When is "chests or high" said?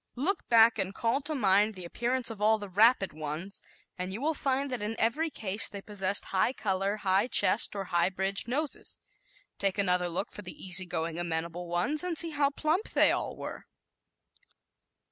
7.27-8.09